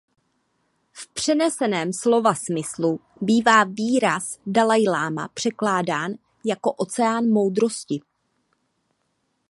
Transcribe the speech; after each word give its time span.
V 0.91 1.07
přeneseném 1.13 1.93
slova 1.93 2.33
smyslu 2.35 2.99
bývá 3.21 3.63
výraz 3.63 4.39
dalajláma 4.45 5.27
překládán 5.27 6.11
jako 6.45 6.71
„oceán 6.73 7.25
moudrosti“. 7.29 8.01